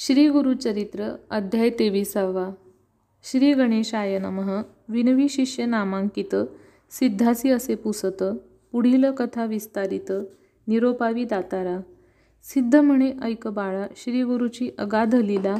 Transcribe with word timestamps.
श्री 0.00 0.28
गुरुचरित्र 0.28 1.16
अध्याय 1.30 1.70
तेविसावा. 1.70 2.50
श्री 3.24 3.52
गणेशाय 3.52 4.18
नमः. 4.18 4.62
विनवी 4.88 5.28
शिष्य 5.28 5.66
नामांकित 5.66 6.34
सिद्धासी 6.90 7.50
असे 7.50 7.74
पुसत 7.74 8.22
पुढील 8.72 9.10
कथा 9.10 9.44
विस्तारित 9.44 10.12
निरोपावी 10.66 11.24
दातारा. 11.24 11.80
सिद्ध 12.42 12.76
म्हणे 12.76 13.12
ऐक 13.22 13.48
बाळा 13.48 13.86
श्री 13.96 14.22
गुरुची 14.22 14.70
अगाध 14.78 15.14
लीला 15.14 15.56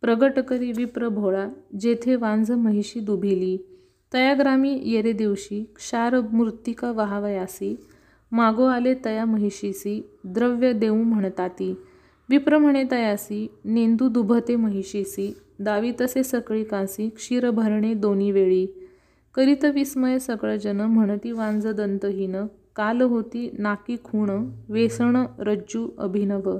प्रगट 0.00 0.38
करी 0.38 0.72
विप्र 0.72 1.08
भोळा 1.08 1.48
जेथे 1.80 2.16
वांझ 2.16 2.50
महिषी 2.50 3.00
दुभिली. 3.00 3.58
तयाग्रामी 4.14 4.80
येरे 4.82 5.12
दिवशी 5.12 5.64
क्षार 5.76 6.20
मूर्तिका 6.20 6.92
वहावयासी 6.92 7.80
मागो 8.32 8.64
आले 8.64 8.94
तया 9.04 9.24
महिषीसी 9.24 10.10
द्रव्य 10.24 10.72
देऊ 10.72 11.02
म्हणताती. 11.02 11.74
विप्र 12.30 12.58
म्हणे 12.58 12.84
तयासी 12.90 13.46
नेंदू 13.64 14.08
दुभते 14.08 14.56
महिषीसी 14.56 15.36
दावी 15.58 15.92
तसे 16.00 16.22
सकळी 16.22 16.64
कासी 16.64 17.08
क्षीर 17.08 17.50
भरणे 17.50 17.94
दोन्ही 17.94 18.30
वेळी. 18.30 18.66
करीत 19.34 19.64
विस्मय 19.64 20.18
सकळ 20.18 20.56
जन 20.56 20.80
म्हणती 20.80 21.32
वांज 21.32 21.66
दंतहीन 21.66 22.36
काल 22.76 23.00
होती 23.00 23.50
नाकी 23.58 23.96
खूण 24.04 24.30
वेसण 24.68 25.24
रज्जू 25.38 25.88
अभिनव. 25.98 26.58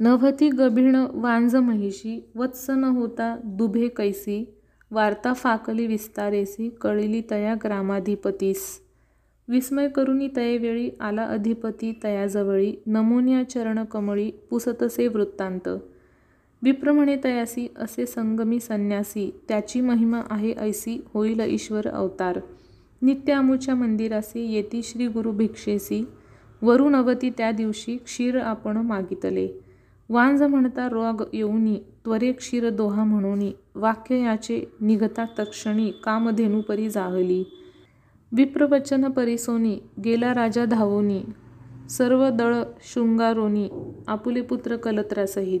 नभती 0.00 0.48
गभीण 0.48 0.96
वांज 1.14 1.56
महिषी 1.56 2.24
वत्स 2.34 2.70
न 2.70 2.84
होता 2.84 3.36
दुभे 3.44 3.88
कैसी 3.88 4.54
वार्ता 4.90 5.32
फाकली 5.32 5.86
विस्तारेसी 5.86 6.68
कळिली 6.80 7.22
तया 7.30 7.54
ग्रामाधिपतीस. 7.64 8.80
विस्मय 9.48 9.88
करुनी 9.88 10.28
तयेवेळी 10.36 10.90
आला 11.00 11.22
अधिपती 11.22 12.00
तयाजवळी 12.04 12.74
नमोन्या 12.86 13.50
चरण 13.50 13.84
कमळी 13.84 14.30
पुसतसे 14.30 15.06
वृत्तांत. 15.06 15.68
विप्र 16.62 16.92
म्हणे 16.92 17.16
तयासी 17.24 17.68
असे 17.76 18.06
संगमी 18.06 18.60
संन्यासी 18.60 19.40
त्याची 19.48 19.80
महिमा 19.80 20.20
आहे 20.30 20.54
ऐसी 20.58 21.04
होईल 21.14 21.40
ईश्वर 21.40 21.88
अवतार. 21.88 22.40
नित्यामुच्या 23.02 23.74
मंदिरासी 23.74 24.52
येती 24.52 24.82
श्री 24.82 25.06
गुरु 25.06 25.32
भिक्षेसी. 25.32 26.06
वरुण 26.62 26.96
अवती 26.96 27.30
त्या 27.30 27.50
दिवशी 27.50 27.96
क्षीर 27.96 28.38
आपण 28.38 28.76
मागितले. 28.76 29.48
वांज 30.08 30.42
म्हणता 30.42 30.88
रोग 30.88 31.24
येऊनी 31.32 31.76
त्वरे 32.04 32.32
क्षीर 32.32 32.68
दोहा 32.68 33.04
म्हणूनी. 33.04 33.52
वाक्य 33.74 34.20
याचे 34.20 34.64
निघता 34.80 35.24
तक्षणी 35.38 35.90
कामधेनुपरी 36.04 36.90
जाहली. 36.90 37.44
विप्रवचन 38.36 39.10
परिसोनी 39.10 39.78
गेला 40.04 40.34
राजा 40.34 40.64
धावोनी 40.64 41.22
सर्व 41.90 42.28
दळ 42.28 42.54
शृंगारोनी 42.82 43.68
आपुले 44.08 44.40
पुत्र 44.40 44.76
कलत्रासहित. 44.76 45.60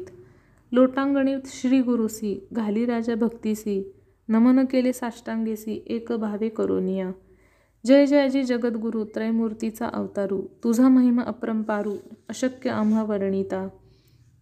लोटांगणीत 0.72 1.38
श्री 1.46 1.80
गुरुसी 1.80 2.48
घाली 2.52 2.86
राजा 2.86 3.14
भक्तीसी 3.14 3.92
नमन 4.28 4.64
केले 4.64 4.92
साष्टांगेसी 4.92 5.82
एक 5.86 6.12
भावे 6.12 6.48
करोनिया. 6.48 7.10
जय 7.86 8.06
जयाजी 8.06 8.42
जगद्गुरु 8.42 9.04
त्रयमूर्तीचा 9.04 9.86
अवतारू 9.86 10.42
तुझा 10.64 10.88
महिमा 10.88 11.22
अपरंपारू 11.22 11.92
अशक्य 12.28 12.70
आम्हा 12.70 13.02
वर्णिता. 13.02 13.68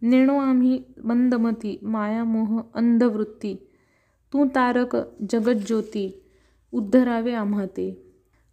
नेणो 0.03 0.39
आम्ही 0.39 0.83
मंदमती 1.05 1.79
मायामोह 1.83 2.63
अंधवृत्ती. 2.75 3.55
तू 4.33 4.45
तारक 4.45 4.97
जगज्योती 5.31 6.23
उद्धरावे 6.73 7.33
आम्हा 7.33 7.67
ते. 7.67 8.10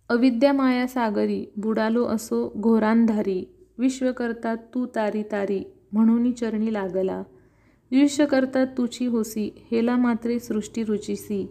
अविद्या 0.10 0.54
माया 0.54 0.88
सागरी 0.88 1.46
बुडालो 1.58 2.06
असो 2.06 2.54
घोरांधारी 2.58 3.50
विश्वकर्ता 3.78 4.56
तू 4.56 4.86
तारी 4.86 5.24
तारी 5.24 5.64
म्हणून 5.92 6.32
चरणी 6.32 6.74
लागला. 6.74 7.24
विश्वकर्ता 7.92 8.66
तुची 8.66 9.06
होसी 9.06 9.66
हेला 9.72 9.98
मात्रे 9.98 10.40
सृष्टी 10.40 10.84
रुचीसी 10.84 11.50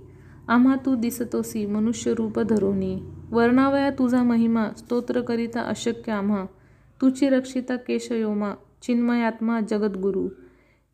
आम्हा 0.49 0.77
तू 0.87 0.95
दिसतोसी 0.95 1.67
मनुष्य 1.67 2.15
रूप 2.15 2.41
धरोनी. 2.41 2.99
वर्णावया 3.31 3.91
तुझा 3.91 4.23
महिमा 4.23 4.69
स्तोत्र 4.79 5.21
करिता 5.21 5.61
अशक्य 5.61 6.13
आम्हा. 6.13 6.45
तुची 7.03 7.29
रक्षिता 7.29 7.77
केशयोमा 7.77 8.55
चिन्मयात्मा 8.83 9.61
जगद्गुरु. 9.61 10.29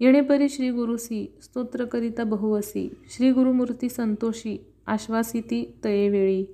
येणेपरी 0.01 0.49
श्री 0.49 0.71
गुरुसी 0.71 1.33
स्तोत्र 1.43 1.85
करिता 1.85 2.25
बहुवसी. 2.25 2.95
श्री 3.17 3.31
गुरुमूर्ती 3.31 3.89
संतोषी 3.89 4.65
आश्वासिती 4.87 5.75
तयेवेळी 5.85 6.45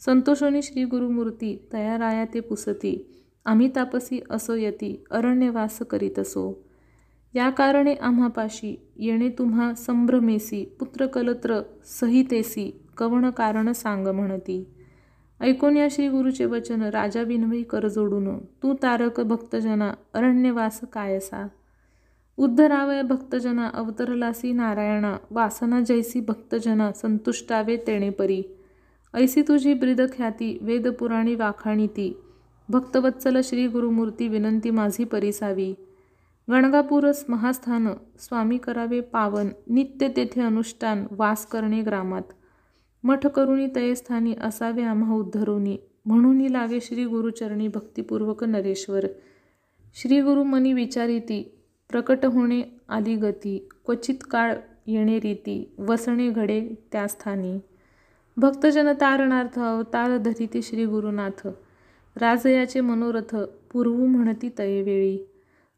संतोषोनी 0.00 0.62
श्री 0.62 0.84
गुरुमूर्ती 0.84 1.68
तया 1.72 1.98
राया 1.98 2.24
ते 2.24 2.40
पुसती. 2.40 3.06
आम्ही 3.44 3.68
तापसी 3.76 4.20
असो 4.30 4.54
यती 4.54 5.04
अरण्यवास 5.10 5.78
करीत 5.78 6.18
असो. 6.18 6.62
या 7.34 7.50
कारणे 7.50 7.94
आम्हापाशी 7.94 8.74
येणे 8.96 9.28
तुम्हा 9.28 9.74
संभ्रमेसी 9.74 10.64
पुत्रकलत्र 10.64 11.60
सहितेसी 12.00 12.70
कवण 12.96 13.30
कारण 13.30 13.72
सांग 13.72 14.06
म्हणती. 14.06 14.64
ऐकून 15.40 15.76
या 15.76 15.88
श्री 15.90 16.08
गुरुचे 16.08 16.44
वचन 16.44 16.82
राजा 16.82 17.24
बिनवई 17.24 17.62
कर 17.62 17.88
जोडून 17.88 18.38
तू 18.38 18.74
तारक 18.82 19.20
भक्तजना 19.20 19.92
अरण्यवास 20.14 20.80
कायसा 20.92 21.48
उद्धरावय 22.36 23.02
भक्तजना 23.02 23.70
अवतरलासी 23.74 24.52
नारायणा 24.52 25.16
वासना 25.30 25.80
जैसी 25.80 26.20
भक्तजना 26.20 26.92
संतुष्टावे 26.92 27.76
तेणे 27.76 28.10
परी 28.10 28.42
ऐसी 29.16 29.42
तुझी 29.42 29.74
ब्रिदख्याती 29.74 30.58
वेदपुराणी 30.62 31.34
वाखाणीती 31.34 32.16
भक्तवत्सल 32.68 33.40
श्री 33.44 33.66
गुरुमूर्ती 33.66 34.28
विनंती 34.28 34.70
माझी 34.70 35.04
परिसावी. 35.04 35.74
गणगापूरस 36.50 37.24
महास्थान 37.28 37.88
स्वामी 38.18 38.58
करावे 38.58 39.00
पावन 39.00 39.48
नित्य 39.66 40.08
तेथे 40.08 40.40
अनुष्ठान 40.40 41.06
वास 41.10 41.46
करणे 41.46 41.80
ग्रामात. 41.82 42.22
मठ 43.04 43.26
करुणी 43.26 43.66
तयस्थानी 43.76 44.34
असावे 44.40 44.82
आम्हा 44.82 45.14
उद्धरुनी 45.14 45.76
म्हणून 46.06 46.40
लागे 46.46 46.78
श्री 46.82 47.04
गुरुचरणी 47.04 47.68
भक्तिपूर्वक 47.68 48.44
नरेश्वर. 48.44 49.06
श्री 49.94 50.20
गुरु 50.20 50.44
मनी 50.44 50.72
विचारिती 50.72 51.42
प्रकट 51.90 52.26
होणे 52.26 52.62
आली 52.88 53.14
गती 53.14 53.68
क्वचित 53.86 54.14
काळ 54.30 54.54
येणे 54.86 55.18
रीती 55.18 55.74
वसणे 55.78 56.30
घडे 56.30 56.74
त्या 56.92 57.06
स्थानी. 57.08 57.58
भक्तजन 58.38 58.92
तारणार्थ 58.92 59.58
अवतार 59.58 60.16
धरिती 60.16 60.62
श्री 60.62 60.84
गुरुनाथ. 60.84 61.46
राजयाचे 62.16 62.80
मनोरथ 62.80 63.36
पूर्वू 63.72 64.06
म्हणती 64.06 64.48
तयेवेळी. 64.58 65.18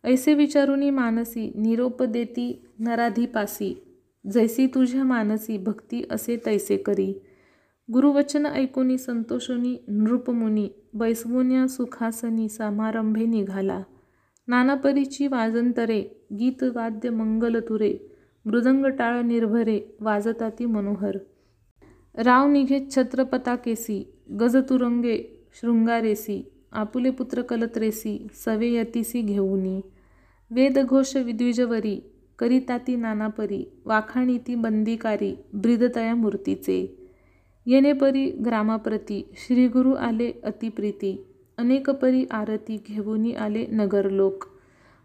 ऐसे 0.05 0.35
विचारुनी 0.35 0.91
मानसी 0.91 1.53
निरोप 1.55 2.03
देती 2.03 2.67
नराधिपासी. 2.79 3.83
जैसी 4.33 4.67
तुझ्या 4.67 5.05
मानसी 5.05 5.59
भक्ती 5.59 6.03
असे 6.11 6.39
तैसे 6.47 6.77
करी. 6.77 7.23
गुरुवचन 7.93 8.47
ऐकुनी 8.47 8.99
संतोषोनी 8.99 9.77
नृपमुनी 9.89 10.69
बैसवोन्या 10.95 11.69
सुखासनी 11.69 12.49
समारंभे 12.49 13.25
निघाला. 13.25 13.83
नानापरीची 14.49 15.27
वाजंतरे 15.27 16.27
गीत 16.39 16.63
वाद्य 16.63 17.11
मंगलतुरे 17.11 17.99
मृदंग 18.45 18.87
टाळ 18.87 19.21
निर्भरे 19.21 19.97
वाजताती 20.01 20.65
मनोहर. 20.65 21.19
राव 22.19 22.51
निघे 22.51 22.79
छत्रपताकेसी 22.97 24.13
गजतुरंगे 24.41 25.19
शृंगारेसी 25.55 26.49
आपुले 26.73 27.11
पुत्र 27.11 27.43
कलत्रेसी 27.43 28.27
सवे 28.45 28.73
यतीसी 28.73 29.21
घेऊनी. 29.23 29.81
वेदघोष 30.51 31.17
विद्विजवरी 31.17 32.01
करिताती 32.39 32.97
नानापरी 32.97 33.65
वाखाणीती 33.85 34.55
बंदीकारी 34.55 35.35
ब्रिदतया 35.55 36.15
मूर्तीचे. 36.15 36.99
येणेपरी 37.67 38.31
ग्रामाप्रती 38.31 39.23
श्रीगुरु 39.37 39.95
आले 39.95 40.33
अतिप्रीती 40.45 41.25
अनेकपरी 41.59 42.25
आरती 42.31 42.83
घेऊनी 42.89 43.33
आले 43.33 43.67
नगरलोक. 43.67 44.45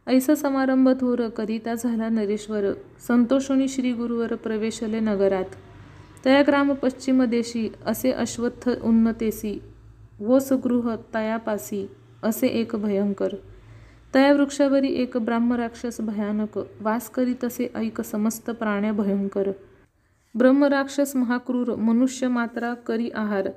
ऐसा 0.08 0.36
समारंभ 0.36 0.90
थोर 0.90 1.28
करिता 1.30 1.76
झाला 1.76 2.10
नरेश्वर 2.10 2.74
संतोषोनी 3.08 3.68
श्रीगुरुवर 3.68 4.36
प्रवेशले 4.36 5.00
नगरात. 5.00 5.56
तया 6.26 6.42
ग्राम 6.42 6.74
पश्चिम 6.74 7.24
देशी 7.24 7.70
असे 7.86 8.12
अश्वत्थ 8.12 8.70
उन्नतेसी 8.84 9.62
वोसगृह 10.20 10.96
तयापासी 11.14 11.86
असे 12.24 12.48
एक 12.48 12.76
भयंकर. 12.76 13.36
तया 14.16 14.34
वृक्षावरी 14.34 14.90
एक 14.94 15.18
ब्राह्मराक्षस 15.18 16.02
भयानक 16.02 16.60
वास 16.82 17.10
करीत 17.10 17.44
असे 17.46 17.72
ऐक 17.76 18.02
समस्त 18.02 18.50
प्राण्या 18.50 18.92
भयंकर. 18.92 19.52
ब्रह्मराक्षस 20.36 21.16
महाक्रूर 21.16 21.76
मनुष्य 21.76 22.28
मात्रा 22.28 22.74
करी 22.74 23.10
आहार 23.16 23.48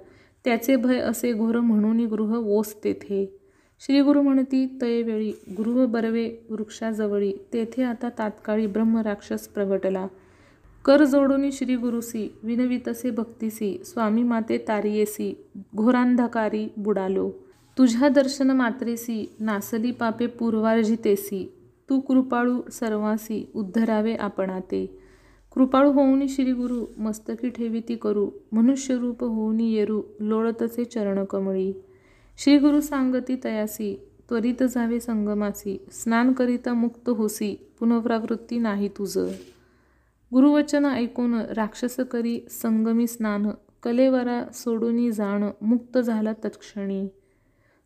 त्याचे 0.45 0.77
भय 0.77 0.99
असे 0.99 1.33
घोर 1.33 1.61
म्हणून 1.61 2.07
गृह 2.07 2.37
वोस 2.39 2.75
तेथे. 2.85 3.39
श्री 3.81 4.01
गुरु 4.01 4.23
म्हणती 4.23 4.79
तयेवेळी 4.83 5.33
गृह 5.59 5.87
बरवे 5.87 6.47
वृक्षाजवळी 6.51 7.33
तेथे 7.53 7.83
आता 7.83 8.09
तात्काळी 8.19 8.67
ब्रह्मराक्षस 8.67 9.49
प्रगटला. 9.49 10.07
कर 10.87 11.05
जोडूनी 11.05 11.53
श्री 11.53 11.77
गुरुसी 11.77 12.29
विनवितसे 12.43 13.11
भक्तीसी 13.11 13.83
स्वामी 13.85 14.23
माते 14.23 14.59
तारियेसी 14.59 15.33
घोरांधकारी 15.77 16.69
बुडालो. 16.77 17.31
तुझ्या 17.79 18.09
दर्शन 18.09 18.51
मात्रेसी 18.51 19.35
नासली 19.41 19.91
पापे 19.91 20.27
पूर्वार्जितेसी 20.27 21.53
तू 21.91 21.99
कृपाळू 22.01 22.61
सर्वासी 22.73 23.51
उद्धरावे 23.55 24.15
आपणाते. 24.15 25.01
कृपाळू 25.55 25.91
होऊनी 25.93 26.29
श्री 26.29 26.53
गुरु 26.53 26.85
मस्तकी 26.99 27.49
ठेविती 27.49 27.97
करू 27.97 28.29
मनुष्यरूप 28.53 29.25
होऊनी 29.25 29.73
येरू 29.73 30.01
लोळतसे 30.21 30.85
चरणकमळी 30.85 31.73
श्री 32.39 32.59
गुरु 32.59 32.81
सांगती 32.81 33.37
तयासी 33.45 33.95
त्वरित 34.29 34.63
जावे 34.63 35.01
संगमासी 35.01 35.79
स्नान 35.93 36.33
करिता 36.33 36.75
मुक्त 36.75 37.09
होसी 37.09 37.55
पुनप्रावृत्ती 37.81 38.59
नाही 38.59 38.89
तुझं. 38.89 39.29
गुरुवचन 40.33 40.85
ऐकून 40.85 41.35
राक्षस 41.35 41.97
करी 42.01 42.41
संगमी 42.51 43.07
स्नान 43.07 43.51
कलेवरा 43.83 44.45
सोडूनी 44.53 45.13
जाण 45.13 45.45
मुक्त 45.63 45.99
झाला 45.99 46.33
तत्क्षणी. 46.45 47.09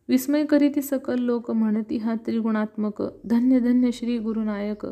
विस्मय 0.09 0.45
करीती 0.45 0.81
सकल 0.81 1.19
लोक 1.19 1.51
म्हणती 1.51 1.97
हा 1.97 2.15
त्रिगुणात्मक 2.15 3.01
धन्य 3.25 3.59
धन्य 3.59 3.91
श्री 3.93 4.17
गुरुनायक 4.17 4.85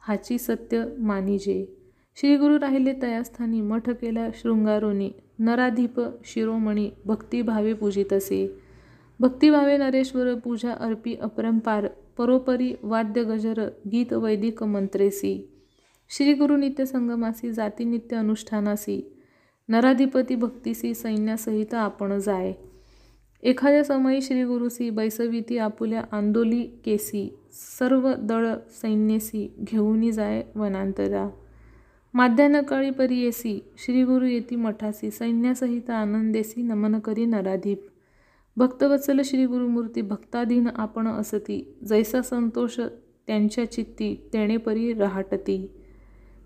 हाची 0.00 0.38
सत्य 0.38 0.84
मानिजे. 0.98 1.76
श्री 2.16 2.36
गुरु 2.36 2.58
राहिले 2.58 2.92
तयास्थानी 3.02 3.60
मठ 3.60 3.90
केला 3.90 4.28
शृंगारोनी 4.34 5.10
नराधीप 5.38 6.00
शिरोमणी 6.24 6.90
भक्तिभावे 7.06 7.72
पूजितसे 7.72 8.56
भक्तिभावे 9.20 9.76
नरेश्वर 9.76 10.34
पूजा 10.34 10.72
अर्पी 10.72 11.14
अपरंपार 11.14 11.86
परोपरी 12.18 12.74
वाद्य 12.82 13.24
गजर 13.24 13.68
गीत 13.92 14.12
वैदिक 14.12 14.62
मंत्रेसी. 14.62 15.49
श्री 16.12 16.32
गुरु 16.32 16.56
नित्य 16.56 16.86
संगमासी 16.86 17.52
जाती 17.52 17.84
नित्य 17.84 18.16
अनुष्ठानासी 18.16 19.12
नराधिपती 19.68 20.34
भक्तीसी 20.34 20.94
सैन्यासहित 20.94 21.74
आपण 21.74 22.18
जाय. 22.18 22.52
एखाद्या 23.42 23.84
समयी 23.84 24.22
श्री 24.22 24.44
गुरुसी 24.44 24.90
बैसविती 24.90 25.58
आपुल्या 25.58 26.02
आंदोली 26.12 26.62
केसी 26.62 27.38
सर्व 27.52 28.14
दळ 28.14 28.54
सैन्यसी 28.82 29.54
घेऊनी 29.60 30.12
जाय 30.12 30.42
वनांतरा. 30.56 31.28
माध्यानकाळी 32.14 32.90
परी 32.90 33.18
येसी 33.18 33.60
श्री 33.78 34.02
गुरु 34.04 34.24
येती 34.24 34.56
मठासी 34.56 35.10
सैन्यासहित 35.10 35.90
आनंदेसी 35.90 36.62
नमन 36.62 36.98
करी 36.98 37.24
नराधीप. 37.24 37.86
भक्तवत्सल 38.56 39.20
श्री 39.24 39.46
गुरुमूर्ती 39.46 40.02
भक्ताधीन 40.02 40.68
आपण 40.76 41.08
असती 41.08 41.74
जैसा 41.88 42.22
संतोष 42.22 42.80
त्यांच्या 43.26 43.72
चित्ती 43.72 44.30
तेणे 44.32 44.56
परी 44.56 44.92
रहाटती. 44.92 45.70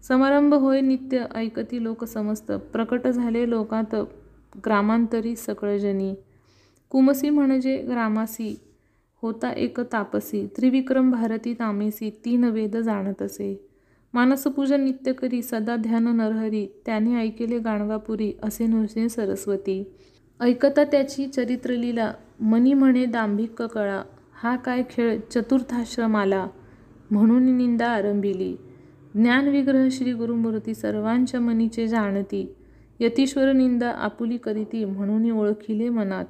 समारंभ 0.08 0.54
होय 0.54 0.80
नित्य 0.80 1.24
ऐकती 1.34 1.82
लोक 1.82 2.04
समस्त. 2.04 2.52
प्रकट 2.52 3.06
झाले 3.06 3.48
लोकात 3.50 3.94
ग्रामांतरी 4.64 5.36
सकळजनी. 5.36 6.14
कुमसी 6.90 7.30
म्हणजे 7.30 7.76
ग्रामासी 7.76 8.60
होता 9.22 9.50
एक 9.50 9.80
तापसी. 9.80 10.46
त्रिविक्रम 10.56 11.10
भारती 11.10 11.54
तामेसी 11.54 12.10
तीन 12.24 12.44
वेद 12.44 12.76
जाणत 12.76 13.22
असे 13.22 13.66
मानसपूजन 14.14 14.80
नित्य 14.80 15.12
करी 15.12 15.42
सदा 15.42 15.76
ध्यान 15.76 16.16
नरहरी. 16.16 16.66
त्याने 16.86 17.16
ऐकेले 17.16 17.58
गाणगापुरी 17.58 18.32
असे 18.42 18.66
नृसिंह 18.66 19.08
सरस्वती. 19.08 19.92
ऐकता 20.40 20.84
त्याची 20.84 21.26
चरित्रलीला 21.26 22.12
मनी 22.40 22.74
म्हणे 22.74 23.04
दांभिक 23.04 23.62
कळा. 23.62 24.02
हा 24.42 24.56
काय 24.56 24.82
खेळ 24.90 25.18
चतुर्थाश्रमाला? 25.30 26.46
म्हणून 27.10 27.42
निंदा 27.56 27.86
आरंभिली. 27.86 28.56
ज्ञानविग्रह 29.14 29.88
श्री 29.90 30.12
गुरुमूर्ती 30.12 30.74
सर्वांच्या 30.74 31.40
मनीचे 31.40 31.88
जाणती. 31.88 32.54
यतीश्वर 33.00 33.52
निंदा 33.52 33.90
आपुली 33.90 34.36
करीती 34.36 34.84
म्हणून 34.84 35.30
ओळखिले 35.30 35.88
मनात. 35.88 36.24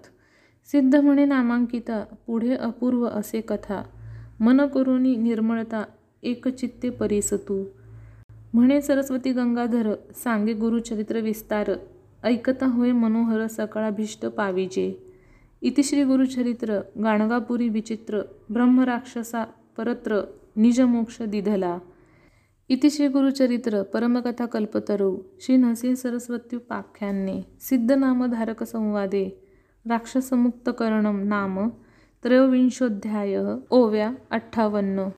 सिद्ध 0.66 0.96
म्हणे 0.96 1.24
नामांकिता 1.24 2.04
पुढे 2.26 2.54
अपूर्व 2.54 3.04
असे 3.04 3.40
कथा. 3.40 3.82
मन 4.40 4.66
करुणी 4.66 5.16
निर्मळता 5.16 5.84
एकचित्ते 6.22 6.90
परिसतू. 6.90 7.64
म्हणे 8.54 8.80
सरस्वती 8.80 9.32
गंगाधर 9.32 9.94
सांगे 10.14 10.52
गुरुचरित्र 10.52 11.20
विस्तार. 11.20 11.70
ऐकता 12.24 12.66
होय 12.66 12.92
मनोहर 12.92 13.46
सकाळाभीष्ट 13.46 14.26
पाविजे. 14.26 15.12
इति 15.62 15.82
श्री 15.82 16.04
गुरुचरित्र 16.04 16.80
गाणगापुरी 17.02 17.68
विचित्र 17.68 18.22
ब्रह्मराक्षसा 18.50 19.44
परत्र 19.78 20.20
निजमोक्ष 20.56 21.22
दिधला. 21.22 21.78
इति 22.70 22.90
श्री 22.90 23.08
गुरुचरित्र 23.08 23.82
परमकथा 23.82 24.44
कल्पतरू 24.46 25.08
श्री 25.40 25.56
नरसिंह 25.56 25.94
सरस्वत्युपाख्याने 25.94 27.34
सिद्धनामधारक 27.60 28.62
संवादे 28.62 29.24
राक्षसमुक्तकरणं 29.86 31.18
नाम 31.28 31.58
त्रयोविंशोऽध्यायः 32.22 33.48
ओव्या 33.70 34.08
अठ्ठावन्न. 34.30 35.08